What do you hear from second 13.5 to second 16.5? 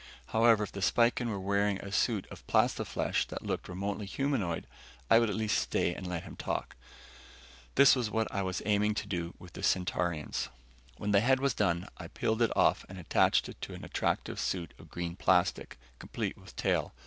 to an attractive suit of green plastic, complete